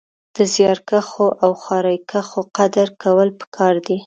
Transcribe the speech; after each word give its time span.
د 0.35 0.37
زيارکښو 0.53 1.27
او 1.43 1.51
خواريکښو 1.61 2.41
قدر 2.57 2.87
کول 3.01 3.29
پکار 3.39 3.73
دی 3.87 3.97